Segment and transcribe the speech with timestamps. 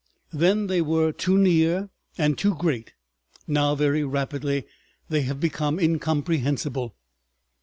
[0.33, 2.93] Then they were too near and too great;
[3.45, 4.65] now, very rapidly,
[5.09, 6.95] they have become incomprehensible.